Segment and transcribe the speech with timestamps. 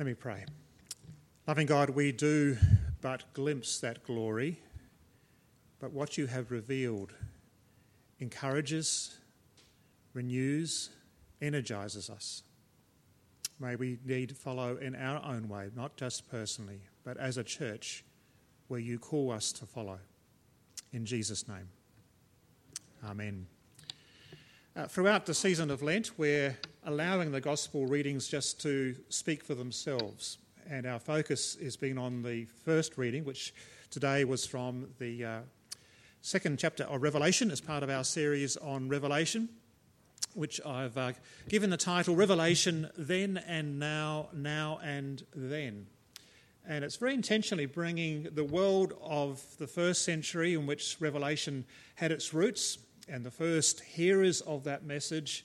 [0.00, 0.46] Let me pray.
[1.46, 2.56] Loving God, we do
[3.02, 4.58] but glimpse that glory,
[5.78, 7.12] but what you have revealed
[8.18, 9.18] encourages,
[10.14, 10.88] renews,
[11.42, 12.44] energizes us.
[13.58, 18.02] May we need follow in our own way, not just personally, but as a church
[18.68, 19.98] where you call us to follow.
[20.94, 21.68] In Jesus' name.
[23.04, 23.46] Amen.
[24.74, 29.54] Uh, throughout the season of Lent, we're allowing the gospel readings just to speak for
[29.54, 30.38] themselves.
[30.68, 33.52] And our focus has been on the first reading, which
[33.90, 35.38] today was from the uh,
[36.22, 39.48] second chapter of Revelation as part of our series on Revelation,
[40.34, 41.12] which I've uh,
[41.48, 45.86] given the title Revelation Then and Now, Now and Then.
[46.66, 51.64] And it's very intentionally bringing the world of the first century in which Revelation
[51.96, 55.44] had its roots and the first hearers of that message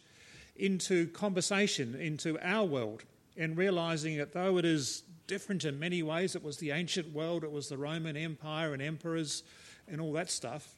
[0.55, 3.03] into conversation, into our world,
[3.37, 7.43] and realizing that though it is different in many ways, it was the ancient world,
[7.43, 9.43] it was the Roman Empire and emperors
[9.87, 10.75] and all that stuff,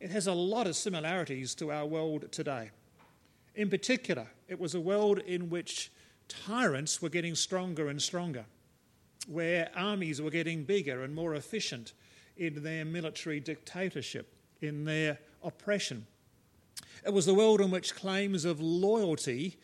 [0.00, 2.70] it has a lot of similarities to our world today.
[3.54, 5.90] In particular, it was a world in which
[6.28, 8.44] tyrants were getting stronger and stronger,
[9.26, 11.94] where armies were getting bigger and more efficient
[12.36, 16.06] in their military dictatorship, in their oppression.
[17.06, 19.58] It was the world in which claims of loyalty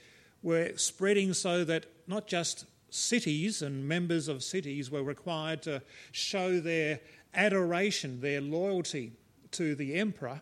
[0.45, 6.61] were spreading so that not just cities and members of cities were required to show
[6.61, 7.01] their
[7.35, 9.13] adoration, their loyalty
[9.53, 10.41] to the emperor,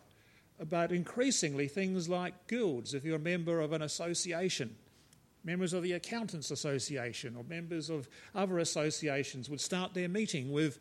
[0.69, 2.93] but increasingly things like guilds.
[2.93, 4.75] If you're a member of an association,
[5.43, 10.77] members of the Accountants Association or members of other associations would start their meeting with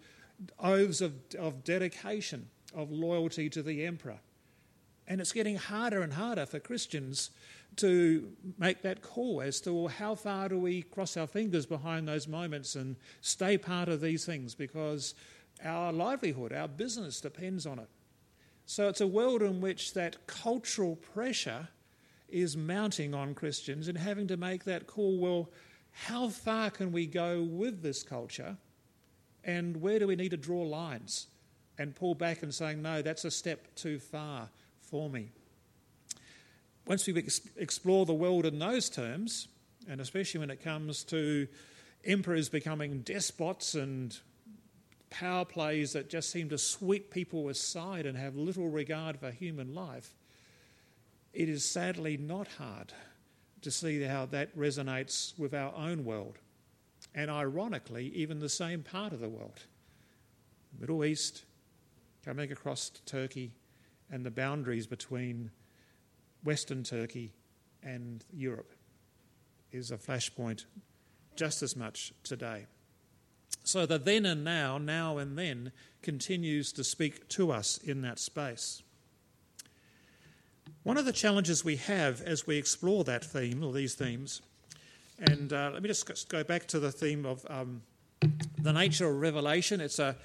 [0.58, 4.18] oaths of, of dedication, of loyalty to the emperor.
[5.10, 7.30] And it's getting harder and harder for Christians
[7.76, 12.06] to make that call as to well, how far do we cross our fingers behind
[12.06, 14.54] those moments and stay part of these things?
[14.54, 15.16] Because
[15.64, 17.88] our livelihood, our business depends on it.
[18.66, 21.66] So it's a world in which that cultural pressure
[22.28, 25.50] is mounting on Christians and having to make that call well,
[25.90, 28.56] how far can we go with this culture
[29.42, 31.26] and where do we need to draw lines?
[31.78, 34.50] And pull back and saying, no, that's a step too far
[34.90, 35.30] for me.
[36.86, 37.16] Once we
[37.56, 39.48] explore the world in those terms,
[39.88, 41.46] and especially when it comes to
[42.04, 44.18] emperors becoming despots and
[45.10, 49.74] power plays that just seem to sweep people aside and have little regard for human
[49.74, 50.14] life,
[51.32, 52.92] it is sadly not hard
[53.62, 56.38] to see how that resonates with our own world.
[57.14, 59.60] And ironically, even the same part of the world.
[60.78, 61.44] Middle East,
[62.24, 63.52] coming across to Turkey,
[64.10, 65.50] and the boundaries between
[66.44, 67.32] Western Turkey
[67.82, 68.72] and Europe
[69.72, 70.64] is a flashpoint
[71.36, 72.66] just as much today.
[73.64, 75.72] So the then and now, now and then,
[76.02, 78.82] continues to speak to us in that space.
[80.82, 84.40] One of the challenges we have as we explore that theme, or these themes,
[85.18, 87.82] and uh, let me just go back to the theme of um,
[88.58, 89.80] the nature of revelation.
[89.80, 90.16] It's a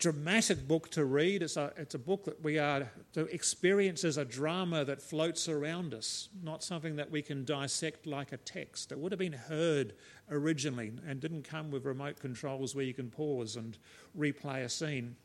[0.00, 1.42] dramatic book to read.
[1.42, 5.46] It's a, it's a book that we are to experience as a drama that floats
[5.46, 8.92] around us, not something that we can dissect like a text.
[8.92, 9.92] It would have been heard
[10.30, 13.76] originally and didn't come with remote controls where you can pause and
[14.18, 15.16] replay a scene.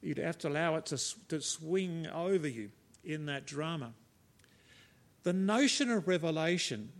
[0.00, 2.70] You'd have to allow it to, to swing over you
[3.02, 3.92] in that drama.
[5.24, 6.90] The notion of revelation,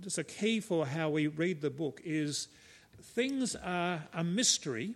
[0.00, 2.48] just a key for how we read the book, is
[3.00, 4.94] things are a mystery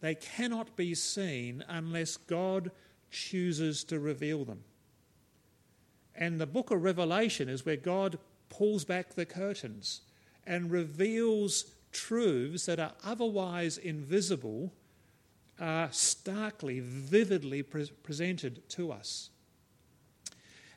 [0.00, 2.70] they cannot be seen unless God
[3.10, 4.64] chooses to reveal them.
[6.14, 8.18] And the book of Revelation is where God
[8.48, 10.02] pulls back the curtains
[10.46, 14.72] and reveals truths that are otherwise invisible,
[15.58, 19.30] are starkly, vividly pre- presented to us.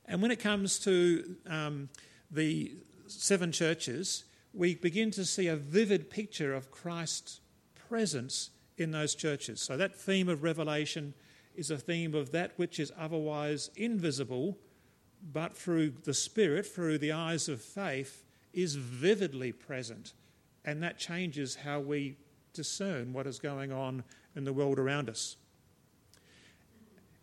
[0.05, 1.90] And when it comes to um,
[2.29, 2.73] the
[3.08, 7.40] seven churches, we begin to see a vivid picture of Christ's
[7.87, 9.61] presence in those churches.
[9.61, 11.14] So that theme of revelation
[11.55, 14.58] is a theme of that which is otherwise invisible,
[15.31, 18.23] but through the Spirit, through the eyes of faith,
[18.53, 20.14] is vividly present.
[20.66, 22.17] And that changes how we
[22.53, 24.03] discern what is going on
[24.35, 25.37] in the world around us.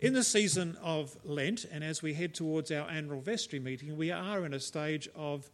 [0.00, 4.10] In the season of Lent, and as we head towards our annual vestry meeting, we
[4.10, 5.50] are in a stage of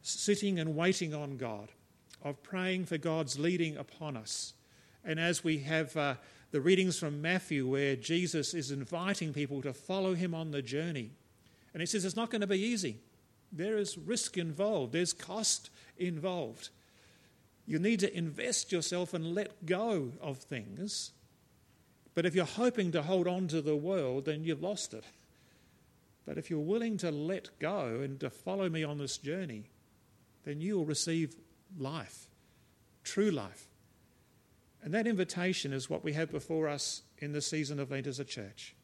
[0.00, 1.68] sitting and waiting on God,
[2.22, 4.54] of praying for God's leading upon us
[5.04, 6.14] and as we have uh,
[6.50, 11.10] the readings from Matthew, where Jesus is inviting people to follow him on the journey,
[11.72, 12.98] and he says it's not going to be easy.
[13.52, 16.70] There is risk involved, there's cost involved.
[17.66, 21.12] You need to invest yourself and let go of things.
[22.14, 25.04] But if you're hoping to hold on to the world, then you've lost it.
[26.26, 29.64] But if you're willing to let go and to follow me on this journey,
[30.44, 31.36] then you will receive
[31.78, 32.26] life,
[33.04, 33.69] true life.
[34.82, 38.18] And that invitation is what we have before us in the season of Lent as
[38.18, 38.74] a church.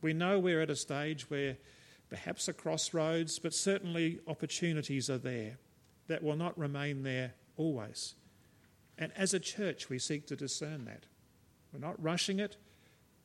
[0.00, 1.56] We know we're at a stage where
[2.08, 5.58] perhaps a crossroads, but certainly opportunities are there
[6.08, 8.14] that will not remain there always.
[8.98, 11.04] And as a church, we seek to discern that.
[11.72, 12.56] We're not rushing it,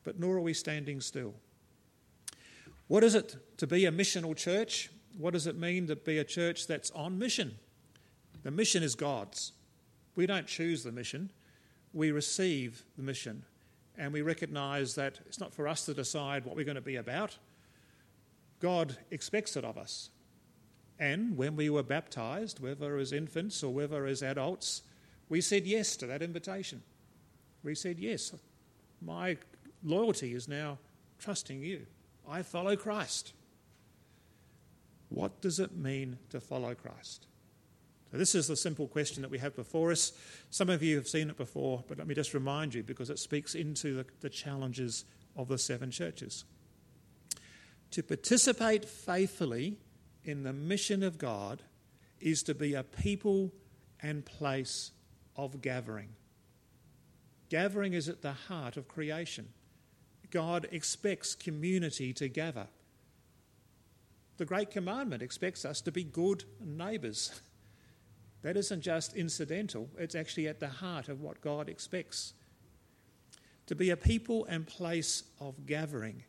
[0.04, 1.34] but nor are we standing still.
[2.88, 4.90] What is it to be a missional church?
[5.16, 7.56] What does it mean to be a church that's on mission?
[8.42, 9.52] The mission is God's.
[10.14, 11.30] We don't choose the mission,
[11.92, 13.44] we receive the mission.
[13.98, 16.96] And we recognize that it's not for us to decide what we're going to be
[16.96, 17.36] about.
[18.60, 20.10] God expects it of us.
[20.98, 24.82] And when we were baptized, whether as infants or whether as adults,
[25.28, 26.82] we said yes to that invitation.
[27.64, 28.32] We said, Yes,
[29.00, 29.36] my
[29.82, 30.78] loyalty is now
[31.18, 31.86] trusting you.
[32.28, 33.32] I follow Christ.
[35.08, 37.26] What does it mean to follow Christ?
[38.12, 40.12] This is the simple question that we have before us.
[40.50, 43.18] Some of you have seen it before, but let me just remind you because it
[43.18, 46.44] speaks into the, the challenges of the seven churches.
[47.92, 49.78] To participate faithfully
[50.24, 51.62] in the mission of God
[52.20, 53.50] is to be a people
[54.00, 54.92] and place
[55.36, 56.10] of gathering.
[57.48, 59.48] Gathering is at the heart of creation.
[60.30, 62.66] God expects community to gather.
[64.38, 67.40] The Great Commandment expects us to be good neighbours.
[68.42, 72.34] That isn't just incidental, it's actually at the heart of what God expects.
[73.66, 76.24] To be a people and place of gathering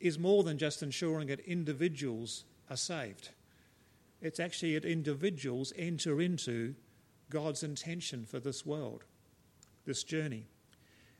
[0.00, 3.30] is more than just ensuring that individuals are saved.
[4.20, 6.74] It's actually that individuals enter into
[7.30, 9.04] God's intention for this world,
[9.84, 10.46] this journey.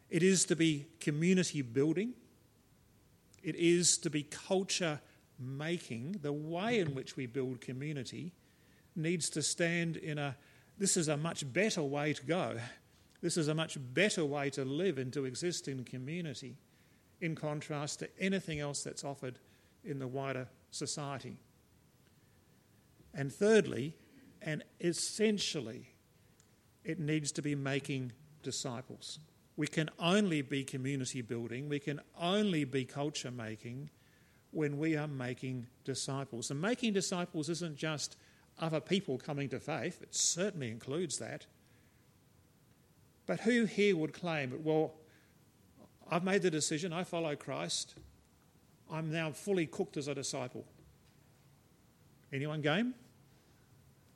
[0.08, 2.14] It is to be community building,
[3.42, 5.00] it is to be culture
[5.38, 6.16] making.
[6.22, 8.32] The way in which we build community
[8.98, 10.36] needs to stand in a
[10.78, 12.56] this is a much better way to go.
[13.20, 16.56] This is a much better way to live and to exist in community,
[17.20, 19.40] in contrast to anything else that's offered
[19.84, 21.36] in the wider society.
[23.12, 23.96] And thirdly,
[24.40, 25.88] and essentially,
[26.84, 28.12] it needs to be making
[28.44, 29.18] disciples.
[29.56, 33.90] We can only be community building, we can only be culture making
[34.52, 36.52] when we are making disciples.
[36.52, 38.16] And making disciples isn't just
[38.60, 41.46] other people coming to faith, it certainly includes that.
[43.26, 44.94] But who here would claim, that, well,
[46.10, 47.94] I've made the decision, I follow Christ,
[48.90, 50.64] I'm now fully cooked as a disciple?
[52.32, 52.94] Anyone game?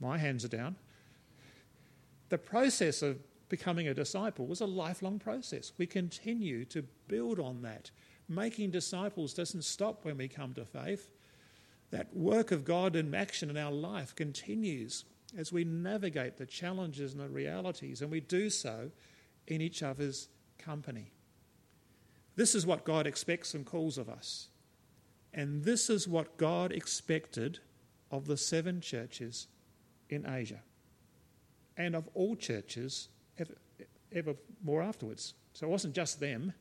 [0.01, 0.77] My hands are down.
[2.31, 3.19] The process of
[3.49, 5.73] becoming a disciple was a lifelong process.
[5.77, 7.91] We continue to build on that.
[8.29, 11.11] Making disciples doesn't stop when we come to faith
[11.93, 15.05] that work of God in action in our life continues
[15.37, 18.91] as we navigate the challenges and the realities, and we do so
[19.47, 20.29] in each other's
[20.59, 21.13] company.
[22.35, 24.49] This is what God expects and calls of us.
[25.35, 27.61] And this is what God expected
[28.11, 29.47] of the seven churches
[30.09, 30.61] in Asia
[31.77, 33.09] and of all churches
[33.39, 33.55] ever,
[34.13, 35.35] ever more afterwards.
[35.55, 36.53] So it wasn't just them.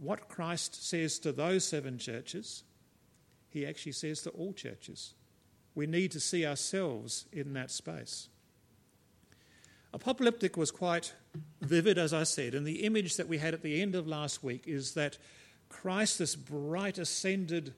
[0.00, 2.62] What Christ says to those seven churches
[3.58, 5.14] he actually says to all churches.
[5.74, 8.28] We need to see ourselves in that space.
[9.92, 11.14] Apocalyptic was quite
[11.62, 14.44] vivid, as I said, and the image that we had at the end of last
[14.44, 15.18] week is that
[15.68, 17.74] Christ, this bright, ascended,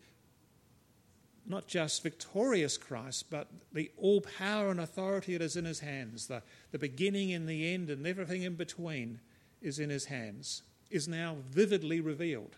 [1.47, 6.27] not just victorious Christ, but the all power and authority that is in his hands,
[6.27, 9.21] the, the beginning and the end and everything in between
[9.61, 12.57] is in his hands, is now vividly revealed.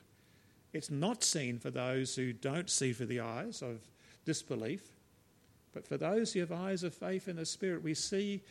[0.72, 3.80] It's not seen for those who don't see for the eyes of
[4.24, 4.82] disbelief,
[5.72, 7.82] but for those who have eyes of faith in the Spirit.
[7.82, 8.42] We see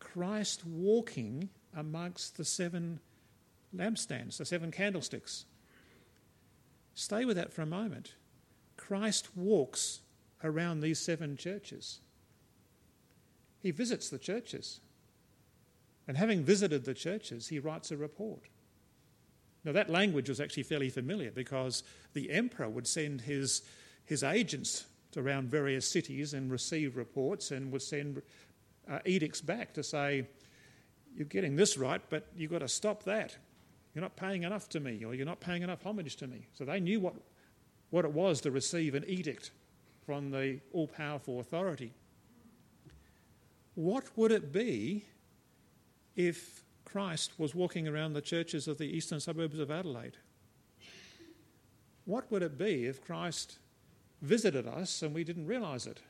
[0.00, 3.00] Christ walking amongst the seven
[3.74, 5.44] lampstands, the seven candlesticks.
[6.94, 8.14] Stay with that for a moment.
[8.76, 10.00] Christ walks
[10.42, 12.00] around these seven churches.
[13.60, 14.80] He visits the churches.
[16.06, 18.44] And having visited the churches, he writes a report.
[19.64, 21.82] Now, that language was actually fairly familiar because
[22.14, 23.62] the emperor would send his,
[24.04, 24.86] his agents
[25.16, 28.22] around various cities and receive reports and would send
[28.90, 30.26] uh, edicts back to say,
[31.16, 33.36] You're getting this right, but you've got to stop that.
[33.94, 36.46] You're not paying enough to me, or you're not paying enough homage to me.
[36.54, 37.14] So they knew what,
[37.90, 39.50] what it was to receive an edict
[40.06, 41.92] from the all powerful authority.
[43.74, 45.04] What would it be
[46.16, 50.16] if Christ was walking around the churches of the eastern suburbs of Adelaide?
[52.06, 53.58] What would it be if Christ
[54.22, 56.00] visited us and we didn't realise it?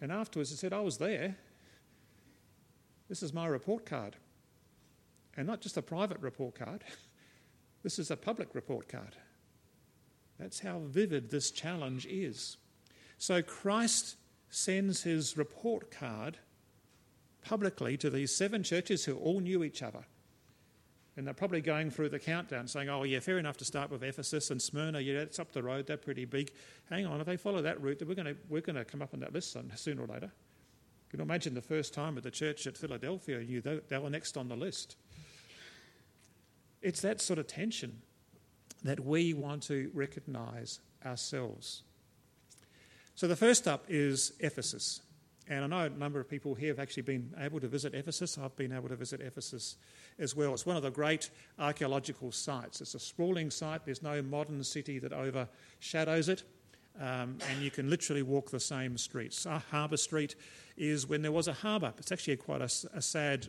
[0.00, 1.36] And afterwards he said, I was there.
[3.10, 4.16] This is my report card.
[5.36, 6.82] And not just a private report card,
[7.82, 9.16] this is a public report card.
[10.38, 12.56] That's how vivid this challenge is.
[13.18, 14.16] So Christ
[14.48, 16.38] sends his report card
[17.44, 20.04] publicly to these seven churches who all knew each other.
[21.16, 24.02] And they're probably going through the countdown saying, oh, yeah, fair enough to start with
[24.02, 24.98] Ephesus and Smyrna.
[24.98, 25.86] Yeah, it's up the road.
[25.86, 26.50] They're pretty big.
[26.90, 29.20] Hang on, if they follow that route, we're going to, we're to come up on
[29.20, 30.26] that list sooner or later.
[30.26, 34.10] You can imagine the first time at the church at Philadelphia, you, they, they were
[34.10, 34.96] next on the list.
[36.82, 38.02] It's that sort of tension
[38.82, 41.82] that we want to recognize ourselves.
[43.14, 45.00] So the first up is Ephesus.
[45.48, 48.38] And I know a number of people here have actually been able to visit Ephesus.
[48.38, 49.76] I've been able to visit Ephesus
[50.18, 50.54] as well.
[50.54, 52.80] It's one of the great archaeological sites.
[52.80, 56.44] It's a sprawling site, there's no modern city that overshadows it.
[56.98, 59.46] Um, and you can literally walk the same streets.
[59.46, 60.36] Uh, harbour Street
[60.76, 61.92] is when there was a harbour.
[61.98, 63.48] It's actually quite a, a sad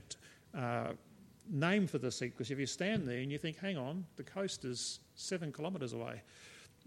[0.58, 0.94] uh,
[1.50, 4.24] name for the seat because if you stand there and you think, hang on, the
[4.24, 6.22] coast is seven kilometres away.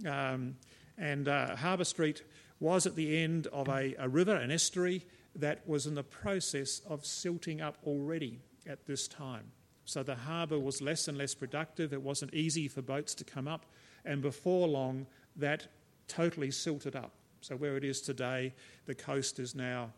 [0.06, 0.56] Um,
[0.98, 2.24] and uh, Harbour Street
[2.60, 5.04] was at the end of a, a river, an estuary,
[5.36, 9.44] that was in the process of silting up already at this time.
[9.84, 11.92] So the harbour was less and less productive.
[11.92, 13.64] It wasn't easy for boats to come up.
[14.04, 15.66] And before long, that
[16.08, 17.12] totally silted up.
[17.40, 18.52] So where it is today,
[18.86, 19.92] the coast is now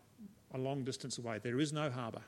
[0.53, 1.39] a long distance away.
[1.39, 2.21] There is no harbour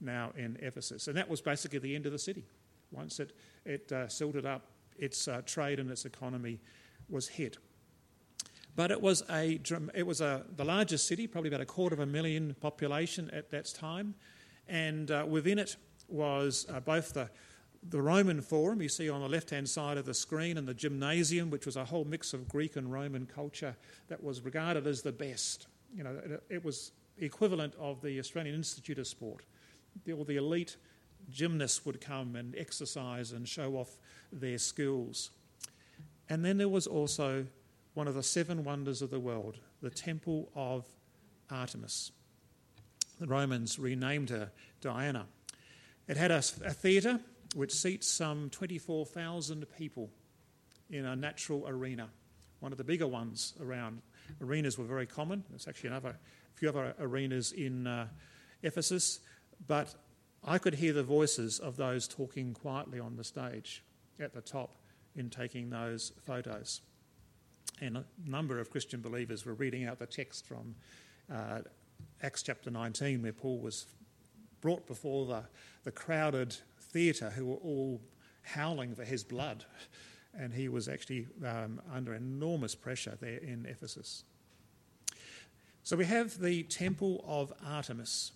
[0.00, 1.08] now in Ephesus.
[1.08, 2.44] And that was basically the end of the city.
[2.90, 3.32] Once it,
[3.64, 4.66] it uh, silted up,
[4.98, 6.60] its uh, trade and its economy
[7.08, 7.56] was hit.
[8.74, 9.60] But it was, a,
[9.94, 13.50] it was a, the largest city, probably about a quarter of a million population at
[13.50, 14.14] that time.
[14.66, 15.76] And uh, within it
[16.08, 17.28] was uh, both the,
[17.90, 20.74] the Roman Forum, you see on the left hand side of the screen, and the
[20.74, 23.76] gymnasium, which was a whole mix of Greek and Roman culture
[24.08, 25.66] that was regarded as the best.
[25.94, 29.44] You know, it, it was equivalent of the Australian Institute of Sport.
[30.04, 30.76] The, all the elite
[31.30, 33.98] gymnasts would come and exercise and show off
[34.32, 35.30] their skills.
[36.28, 37.46] And then there was also
[37.94, 40.86] one of the seven wonders of the world, the Temple of
[41.50, 42.12] Artemis.
[43.20, 45.26] The Romans renamed her Diana.
[46.08, 47.20] It had a, a theatre
[47.54, 50.10] which seats some 24,000 people
[50.90, 52.08] in a natural arena,
[52.60, 54.00] one of the bigger ones around.
[54.40, 55.44] Arenas were very common.
[55.50, 58.08] There's actually another, a few other arenas in uh,
[58.62, 59.20] Ephesus,
[59.66, 59.94] but
[60.44, 63.84] I could hear the voices of those talking quietly on the stage
[64.18, 64.76] at the top
[65.14, 66.80] in taking those photos.
[67.82, 70.76] And a number of Christian believers were reading out the text from
[71.28, 71.62] uh,
[72.22, 73.86] Acts chapter 19, where Paul was
[74.60, 75.42] brought before the,
[75.82, 78.00] the crowded theatre who were all
[78.42, 79.64] howling for his blood.
[80.32, 84.22] And he was actually um, under enormous pressure there in Ephesus.
[85.82, 88.30] So we have the temple of Artemis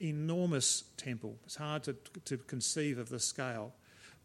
[0.00, 1.36] enormous temple.
[1.46, 1.96] It's hard to,
[2.26, 3.72] to conceive of the scale.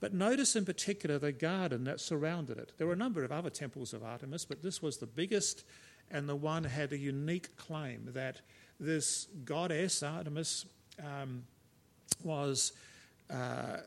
[0.01, 2.73] But notice in particular the garden that surrounded it.
[2.77, 5.63] There were a number of other temples of Artemis, but this was the biggest,
[6.09, 8.41] and the one had a unique claim that
[8.79, 10.65] this goddess, Artemis,
[11.01, 11.43] um,
[12.23, 12.73] was.
[13.29, 13.77] Uh,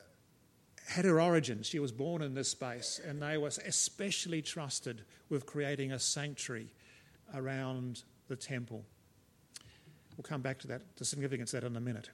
[0.87, 1.67] had her origins.
[1.67, 6.69] She was born in this space, and they were especially trusted with creating a sanctuary
[7.35, 8.85] around the temple.
[10.17, 12.11] We'll come back to that, the significance of that in a minute.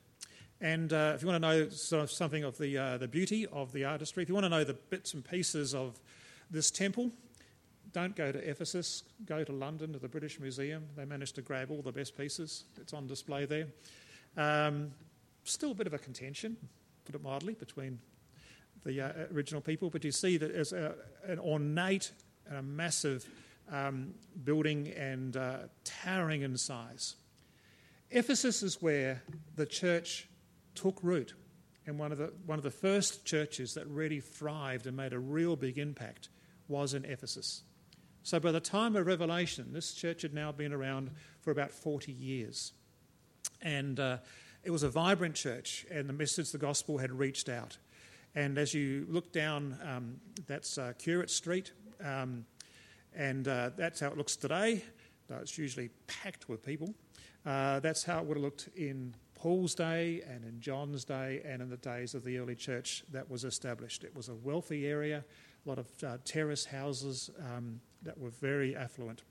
[0.61, 3.47] And uh, if you want to know sort of something of the, uh, the beauty
[3.47, 5.99] of the artistry, if you want to know the bits and pieces of
[6.51, 7.11] this temple,
[7.93, 10.85] don't go to Ephesus, go to London to the British Museum.
[10.97, 12.65] They managed to grab all the best pieces.
[12.81, 13.67] It's on display there.
[14.37, 14.93] Um,
[15.45, 16.57] still a bit of a contention,
[17.05, 17.99] put it mildly, between
[18.85, 20.95] the uh, original people, but you see that it's a,
[21.27, 22.13] an ornate
[22.49, 23.27] and a massive
[23.73, 24.15] um,
[24.45, 27.17] building and uh, towering in size.
[28.11, 29.23] Ephesus is where
[29.57, 30.29] the church
[30.75, 31.35] took root
[31.87, 35.19] and one of the, one of the first churches that really thrived and made a
[35.19, 36.29] real big impact
[36.69, 37.63] was in Ephesus.
[38.23, 41.11] So by the time of Revelation, this church had now been around
[41.41, 42.73] for about 40 years.
[43.63, 44.19] And uh,
[44.63, 47.79] it was a vibrant church, and the message the gospel had reached out.
[48.35, 51.73] And as you look down, um, that's uh, Curetes Street,
[52.05, 52.45] um,
[53.17, 54.85] and uh, that's how it looks today.
[55.29, 56.95] It's usually packed with people.
[57.47, 61.63] Uh, that's how it would have looked in Paul's day and in John's day and
[61.63, 64.05] in the days of the early church that was established.
[64.05, 65.25] It was a wealthy area,
[65.65, 69.23] a lot of uh, terrace houses um, that were very affluent.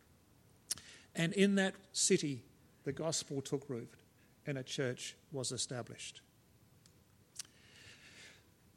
[1.16, 2.42] And in that city,
[2.86, 3.94] the gospel took root
[4.48, 6.22] and a church was established.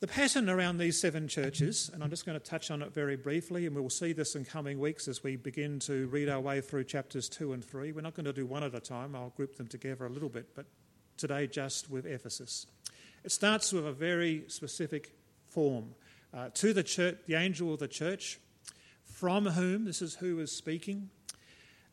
[0.00, 3.16] The pattern around these seven churches, and I'm just going to touch on it very
[3.16, 6.60] briefly, and we'll see this in coming weeks as we begin to read our way
[6.60, 7.92] through chapters 2 and 3.
[7.92, 10.28] We're not going to do one at a time, I'll group them together a little
[10.28, 10.66] bit, but
[11.22, 12.66] today just with Ephesus.
[13.22, 15.12] It starts with a very specific
[15.46, 15.94] form.
[16.34, 18.40] Uh, to the church, the angel of the church,
[19.04, 21.10] from whom, this is who is speaking,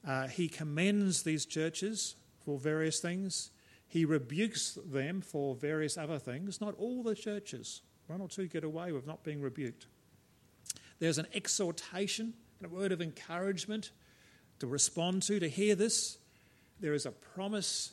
[0.08, 3.52] uh, he commends these churches for various things.
[3.88, 6.60] He rebukes them for various other things.
[6.60, 9.86] Not all the churches, one or two get away with not being rebuked.
[10.98, 13.92] There's an exhortation and a word of encouragement
[14.58, 16.18] to respond to, to hear this.
[16.80, 17.92] There is a promise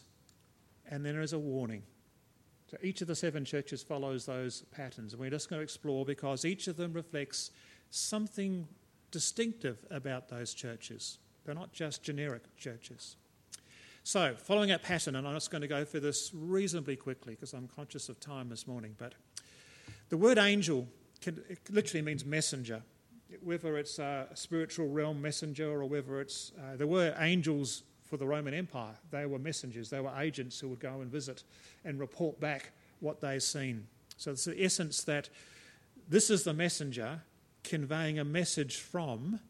[0.88, 1.82] and then there is a warning.
[2.70, 6.04] So each of the seven churches follows those patterns, and we're just going to explore
[6.04, 7.50] because each of them reflects
[7.90, 8.66] something
[9.12, 11.18] distinctive about those churches.
[11.44, 13.16] They're not just generic churches.
[14.02, 17.52] So, following that pattern, and I'm just going to go through this reasonably quickly because
[17.52, 19.14] I'm conscious of time this morning, but
[20.08, 20.86] the word angel
[21.20, 22.82] can, literally means messenger.
[23.42, 26.52] Whether it's a spiritual realm messenger or whether it's.
[26.56, 28.94] Uh, there were angels for the Roman Empire.
[29.10, 31.42] They were messengers, they were agents who would go and visit
[31.84, 33.86] and report back what they'd seen.
[34.16, 35.28] So it's the essence that
[36.08, 37.20] this is the messenger
[37.64, 39.40] conveying a message from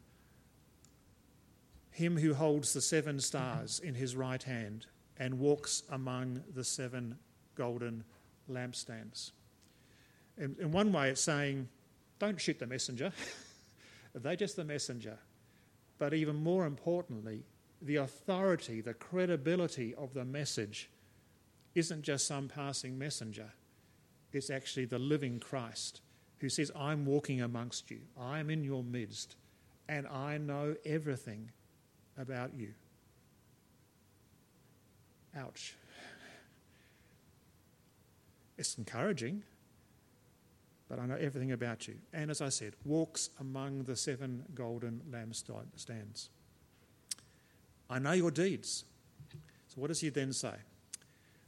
[1.91, 4.87] him who holds the seven stars in his right hand
[5.19, 7.17] and walks among the seven
[7.55, 8.05] golden
[8.51, 9.33] lampstands.
[10.37, 11.69] In, in one way, it's saying,
[12.19, 13.13] don't shoot the messenger.
[14.15, 15.19] They're just the messenger.
[15.99, 17.45] But even more importantly,
[17.83, 20.91] the authority, the credibility of the message
[21.75, 23.53] isn't just some passing messenger,
[24.33, 26.01] it's actually the living Christ
[26.39, 29.37] who says, I'm walking amongst you, I'm in your midst,
[29.89, 31.51] and I know everything
[32.19, 32.75] about you.
[35.37, 35.75] Ouch.
[38.59, 39.43] It's encouraging
[40.89, 41.97] but I know everything about you.
[42.13, 46.29] And as I said, walks among the seven golden lampstands.
[47.89, 48.85] I know your deeds.
[49.69, 50.55] So, what does he then say?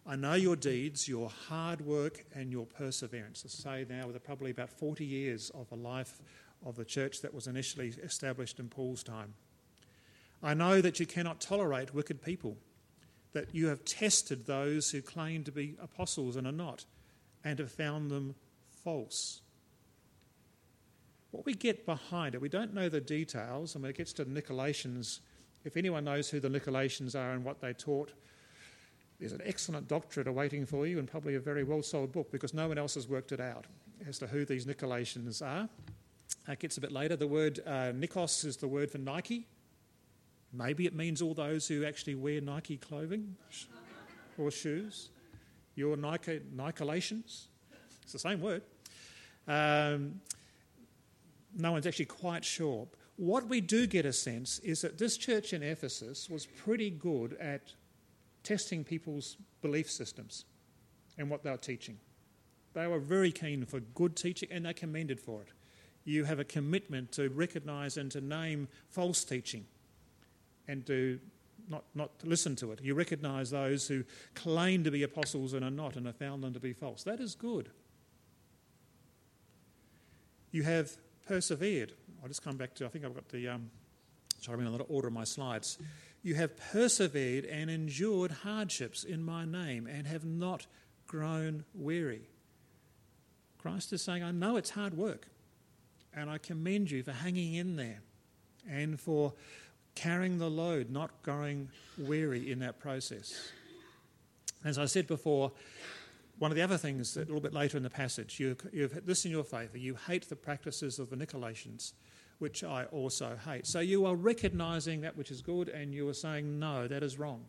[0.06, 3.42] I know your deeds, your hard work, and your perseverance.
[3.42, 6.20] To say now, with probably about 40 years of a life
[6.64, 9.34] of the church that was initially established in Paul's time.
[10.42, 12.56] I know that you cannot tolerate wicked people,
[13.32, 16.84] that you have tested those who claim to be apostles and are not,
[17.44, 18.34] and have found them
[18.82, 19.42] false.
[21.30, 24.24] What we get behind it, we don't know the details, and when it gets to
[24.24, 25.20] Nicolaitans,
[25.64, 28.12] if anyone knows who the Nicolaitans are and what they taught,
[29.18, 32.54] there's an excellent doctorate awaiting for you and probably a very well sold book because
[32.54, 33.66] no one else has worked it out
[34.06, 35.68] as to who these Nicolaitans are.
[36.46, 37.16] It gets a bit later.
[37.16, 39.46] The word uh, Nikos is the word for Nike.
[40.52, 43.36] Maybe it means all those who actually wear Nike clothing
[44.38, 45.10] or shoes.
[45.74, 47.48] Your Nike, Nicolations.
[48.02, 48.62] It's the same word.
[49.46, 50.20] Um,
[51.54, 52.86] no one's actually quite sure.
[53.18, 57.36] What we do get a sense is that this church in Ephesus was pretty good
[57.40, 57.72] at
[58.44, 60.44] testing people's belief systems
[61.18, 61.98] and what they were teaching.
[62.74, 65.48] They were very keen for good teaching and they commended for it.
[66.04, 69.66] You have a commitment to recognize and to name false teaching
[70.68, 71.18] and to
[71.68, 72.80] not, not listen to it.
[72.80, 74.04] You recognize those who
[74.36, 77.02] claim to be apostles and are not and have found them to be false.
[77.02, 77.68] That is good.
[80.52, 80.92] You have
[81.26, 81.94] persevered.
[82.22, 83.70] I'll just come back to, I think I've got the, um,
[84.40, 85.78] sorry, I'm in a order of my slides.
[86.22, 90.66] You have persevered and endured hardships in my name and have not
[91.06, 92.28] grown weary.
[93.58, 95.28] Christ is saying, I know it's hard work,
[96.14, 98.00] and I commend you for hanging in there
[98.68, 99.32] and for
[99.94, 103.50] carrying the load, not growing weary in that process.
[104.64, 105.52] As I said before,
[106.38, 109.04] one of the other things that a little bit later in the passage, you, have
[109.04, 109.76] this in your favour.
[109.76, 111.92] You hate the practices of the Nicolaitans,
[112.38, 113.66] which I also hate.
[113.66, 117.18] So you are recognising that which is good and you are saying, no, that is
[117.18, 117.44] wrong.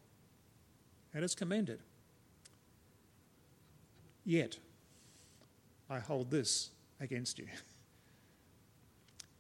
[1.13, 1.82] And it's commended.
[4.25, 4.58] Yet,
[5.89, 7.47] I hold this against you.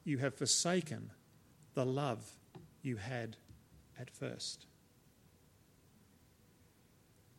[0.05, 1.11] You have forsaken
[1.75, 2.31] the love
[2.81, 3.37] you had
[3.99, 4.65] at first.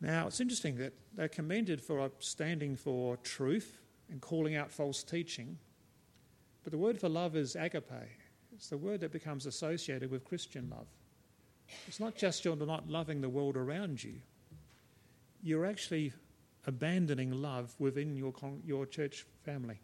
[0.01, 3.77] Now, it's interesting that they're commended for standing for truth
[4.09, 5.59] and calling out false teaching,
[6.63, 7.91] but the word for love is agape.
[8.53, 10.87] It's the word that becomes associated with Christian love.
[11.87, 14.15] It's not just you're not loving the world around you,
[15.43, 16.13] you're actually
[16.67, 18.33] abandoning love within your,
[18.65, 19.79] your church family.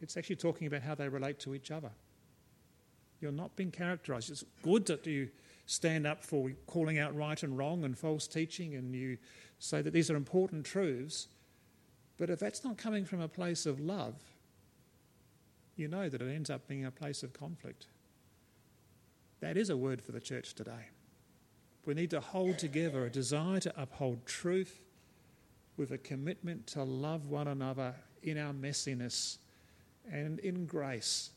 [0.00, 1.90] It's actually talking about how they relate to each other.
[3.20, 4.30] You're not being characterized.
[4.30, 5.28] It's good that you
[5.68, 9.18] stand up for calling out right and wrong and false teaching, and you
[9.58, 11.28] say that these are important truths,
[12.16, 14.14] But if that's not coming from a place of love,
[15.76, 17.86] you know that it ends up being a place of conflict.
[19.38, 20.88] That is a word for the church today.
[21.86, 24.80] We need to hold together a desire to uphold truth
[25.76, 29.36] with a commitment to love one another in our messiness
[30.10, 31.30] and in grace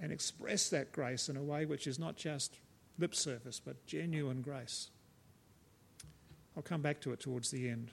[0.00, 2.58] and express that grace in a way which is not just
[3.02, 4.88] lip service but genuine grace.
[6.56, 7.90] I'll come back to it towards the end.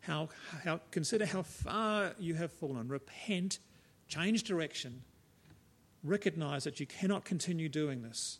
[0.00, 0.28] How,
[0.64, 2.88] how, consider how far you have fallen.
[2.88, 3.58] Repent,
[4.06, 5.02] change direction,
[6.04, 8.38] recognize that you cannot continue doing this,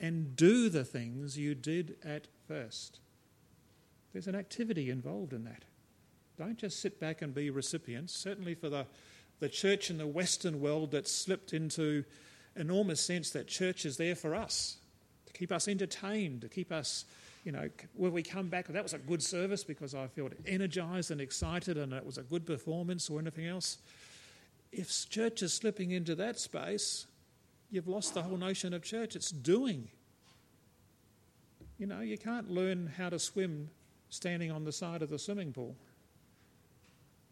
[0.00, 3.00] and do the things you did at first.
[4.12, 5.64] There's an activity involved in that.
[6.38, 8.14] Don't just sit back and be recipients.
[8.14, 8.86] Certainly for the,
[9.40, 12.04] the church in the Western world that's slipped into
[12.56, 14.76] enormous sense that church is there for us,
[15.26, 17.04] to keep us entertained, to keep us,
[17.44, 21.10] you know, when we come back, that was a good service because I felt energized
[21.10, 23.78] and excited and it was a good performance or anything else.
[24.72, 27.06] If church is slipping into that space,
[27.70, 29.14] you've lost the whole notion of church.
[29.16, 29.88] It's doing.
[31.78, 33.70] You know, you can't learn how to swim
[34.08, 35.76] standing on the side of the swimming pool.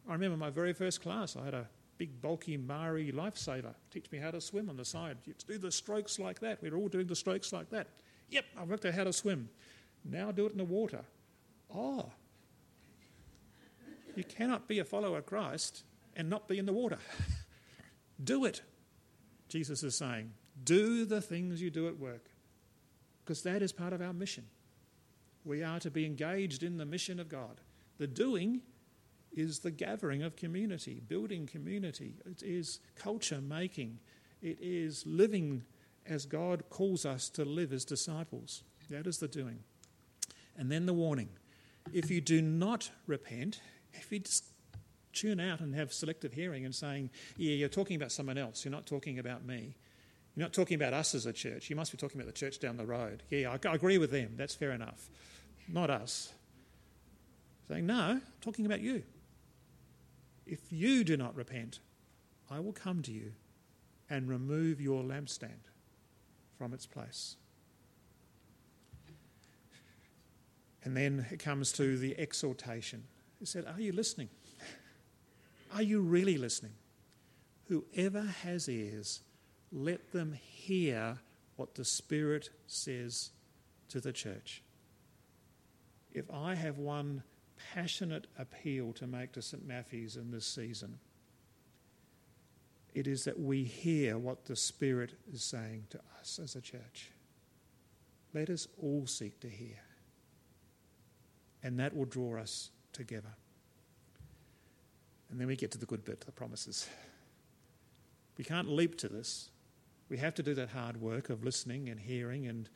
[0.08, 1.68] I remember my very first class, I had a
[2.03, 5.19] big bulky Maori lifesaver teach me how to swim on the side.
[5.47, 6.61] Do the strokes like that.
[6.61, 7.87] We are all doing the strokes like that.
[8.31, 9.49] Yep, I've worked out how to swim.
[10.05, 11.03] Now do it in the water.
[11.73, 12.11] Oh,
[14.17, 15.85] you cannot be a follower of Christ
[16.17, 16.99] and not be in the water.
[18.25, 18.62] do it.
[19.49, 20.33] Jesus is saying,
[20.65, 22.31] do the things you do at work
[23.25, 24.47] because that is part of our mission.
[25.45, 27.61] We are to be engaged in the mission of God.
[27.99, 28.62] The doing
[29.35, 32.14] is the gathering of community, building community.
[32.25, 33.99] It is culture making.
[34.42, 35.62] It is living
[36.07, 38.62] as God calls us to live as disciples.
[38.90, 39.61] That is the doing.
[40.57, 41.31] And then the warning
[41.92, 43.61] if you do not repent,
[43.92, 44.45] if you just
[45.12, 48.73] tune out and have selective hearing and saying, yeah, you're talking about someone else, you're
[48.73, 49.75] not talking about me.
[50.35, 51.68] You're not talking about us as a church.
[51.68, 53.23] You must be talking about the church down the road.
[53.29, 54.35] Yeah, I agree with them.
[54.37, 55.11] That's fair enough.
[55.68, 56.33] Not us.
[57.68, 59.03] Saying, no, I'm talking about you.
[60.46, 61.81] If you do not repent,
[62.50, 63.33] I will come to you
[64.11, 65.70] and remove your lampstand
[66.59, 67.37] from its place.
[70.85, 73.05] And then it comes to the exhortation.
[73.38, 74.28] He said, Are you listening?
[75.74, 76.72] Are you really listening?
[77.68, 79.22] Whoever has ears,
[79.70, 81.18] let them hear
[81.57, 83.31] what the Spirit says
[83.88, 84.62] to the church.
[86.12, 87.22] If I have one
[87.75, 89.66] passionate appeal to make to St.
[89.66, 90.98] Matthew's in this season.
[92.94, 97.11] It is that we hear what the Spirit is saying to us as a church.
[98.35, 99.79] Let us all seek to hear.
[101.62, 103.35] And that will draw us together.
[105.31, 106.88] And then we get to the good bit, the promises.
[108.37, 109.51] We can't leap to this.
[110.09, 112.68] We have to do that hard work of listening and hearing and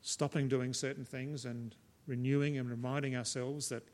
[0.00, 3.84] stopping doing certain things and renewing and reminding ourselves that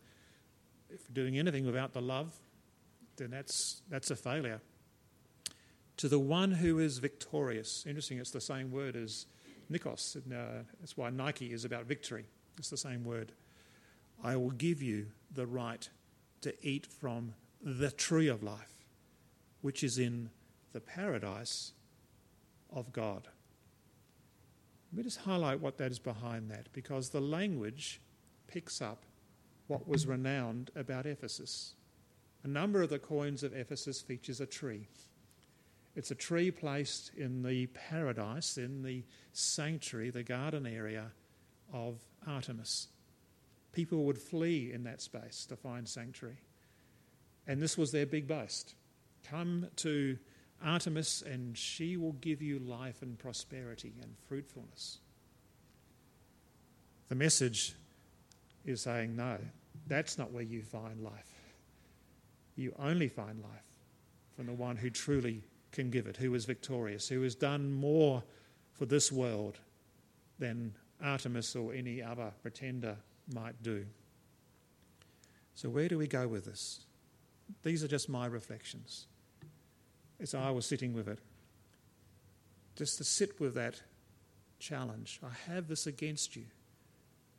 [0.91, 2.35] if doing anything without the love,
[3.17, 4.61] then that's, that's a failure.
[5.99, 7.85] To the one who is victorious.
[7.87, 9.27] Interesting, it's the same word as
[9.71, 10.15] Nikos.
[10.15, 12.27] And, uh, that's why Nike is about victory.
[12.59, 13.33] It's the same word.
[14.23, 15.89] I will give you the right
[16.41, 18.85] to eat from the tree of life,
[19.61, 20.31] which is in
[20.73, 21.73] the paradise
[22.73, 23.29] of God.
[24.93, 28.01] Let me just highlight what that is behind that, because the language
[28.47, 29.03] picks up
[29.69, 31.75] what was renowned about Ephesus.
[32.43, 34.89] A number of the coins of Ephesus features a tree.
[35.95, 41.13] It's a tree placed in the paradise, in the sanctuary, the garden area
[41.73, 42.89] of Artemis.
[43.73, 46.39] People would flee in that space to find sanctuary.
[47.47, 48.75] And this was their big boast.
[49.29, 50.19] Come to
[50.65, 54.99] Artemis, and she will give you life and prosperity and fruitfulness.
[57.09, 57.75] The message
[58.65, 59.39] is saying, no,
[59.87, 61.35] that's not where you find life.
[62.57, 63.65] You only find life
[64.37, 68.23] from the one who truly can give it, who is victorious, who has done more
[68.73, 69.59] for this world
[70.39, 72.97] than Artemis or any other pretender
[73.33, 73.85] might do.
[75.55, 76.81] So, where do we go with this?
[77.63, 79.07] These are just my reflections
[80.21, 81.19] as I was sitting with it.
[82.77, 83.81] Just to sit with that
[84.59, 85.21] challenge.
[85.23, 86.45] I have this against you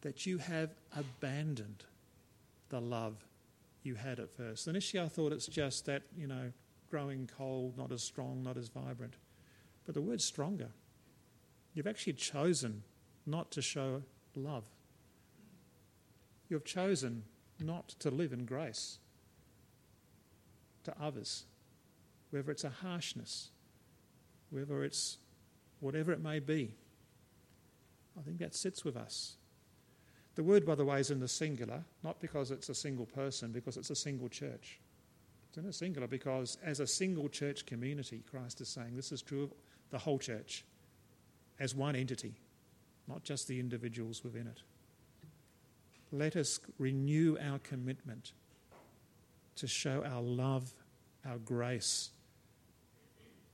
[0.01, 1.83] that you have abandoned
[2.69, 3.25] the love
[3.83, 4.67] you had at first.
[4.67, 6.51] Initially, I thought it's just that, you know,
[6.89, 9.15] growing cold, not as strong, not as vibrant.
[9.85, 10.69] But the word's stronger.
[11.73, 12.83] You've actually chosen
[13.25, 14.03] not to show
[14.35, 14.65] love.
[16.49, 17.23] You've chosen
[17.59, 18.99] not to live in grace.
[20.83, 21.45] to others,
[22.31, 23.49] whether it's a harshness,
[24.49, 25.17] whether it's
[25.79, 26.75] whatever it may be.
[28.17, 29.35] I think that sits with us.
[30.39, 33.51] The word, by the way, is in the singular, not because it's a single person,
[33.51, 34.79] because it's a single church.
[35.49, 39.21] It's in a singular because, as a single church community, Christ is saying this is
[39.21, 39.51] true of
[39.89, 40.63] the whole church
[41.59, 42.35] as one entity,
[43.05, 44.61] not just the individuals within it.
[46.13, 48.31] Let us renew our commitment
[49.57, 50.73] to show our love,
[51.25, 52.11] our grace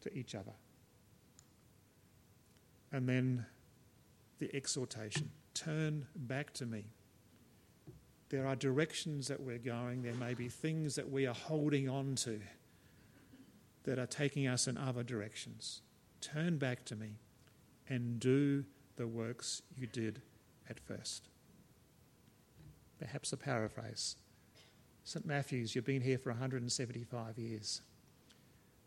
[0.01, 0.53] to each other.
[2.91, 3.47] And then
[4.37, 6.85] the exhortation turn back to me.
[8.29, 12.15] There are directions that we're going, there may be things that we are holding on
[12.17, 12.39] to
[13.83, 15.81] that are taking us in other directions.
[16.21, 17.19] Turn back to me
[17.87, 18.65] and do
[18.97, 20.21] the works you did
[20.69, 21.29] at first.
[22.99, 24.15] Perhaps a paraphrase.
[25.03, 25.25] St.
[25.25, 27.81] Matthew's, you've been here for 175 years.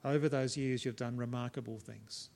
[0.04, 2.30] Over those years, you've done remarkable things.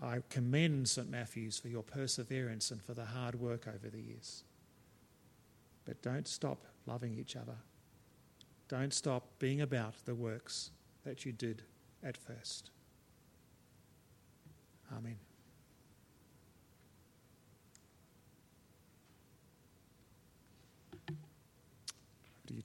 [0.00, 1.10] I commend St.
[1.10, 4.44] Matthew's for your perseverance and for the hard work over the years.
[5.84, 7.56] But don't stop loving each other.
[8.68, 10.70] Don't stop being about the works
[11.04, 11.62] that you did
[12.02, 12.70] at first.
[14.96, 15.16] Amen.
[22.46, 22.62] To you,